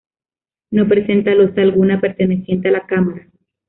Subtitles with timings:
[0.71, 3.27] No presenta losa alguna perteneciente a la cámara.